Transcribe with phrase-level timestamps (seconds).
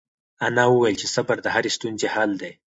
[0.45, 2.51] انا وویل چې صبر د هرې ستونزې حل دی.